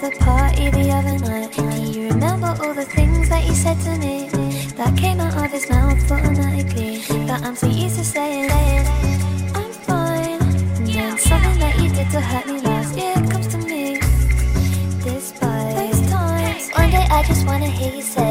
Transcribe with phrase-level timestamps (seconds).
[0.00, 1.52] the party the other night.
[1.52, 1.62] Do
[1.92, 4.28] you remember all the things that you said to me?
[4.76, 6.98] That came out of his mouth automatically.
[7.26, 8.50] That I'm so used to saying,
[9.54, 10.40] I'm fine.
[10.78, 14.00] And then something that you did to hurt me last year comes to me.
[15.04, 18.29] Despite those times, one day I just wanna hear you say.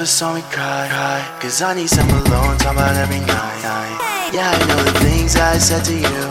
[0.00, 1.38] No one ever saw me cry, cry.
[1.42, 4.32] Cause I need some alone time about every night.
[4.32, 6.22] Yeah, I know the things I said to you.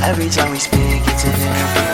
[0.00, 1.92] Every time we speak, it's an interview.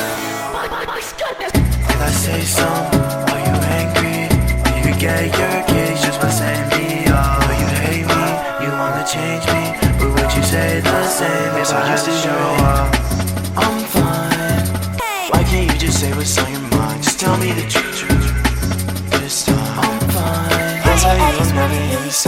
[1.90, 3.02] If I say something,
[3.34, 4.30] are you angry?
[4.62, 7.02] Do you get your kicks just by saying me?
[7.02, 8.24] Do you hate me?
[8.62, 9.74] You wanna change me?
[9.98, 13.21] But would you say the same if I just to show up?
[21.92, 22.22] Never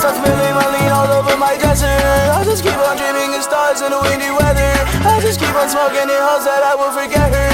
[0.00, 1.86] stop spilling my lean all over my dresser.
[1.86, 4.72] I just keep on dreaming of stars in the windy weather.
[5.04, 7.49] I just keep on smoking in hopes that I will forget her.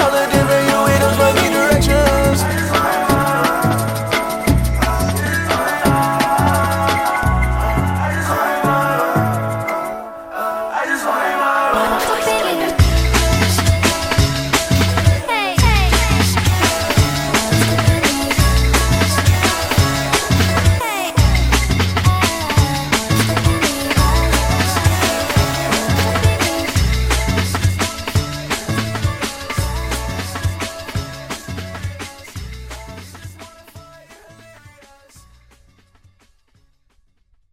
[0.00, 0.39] Moving all the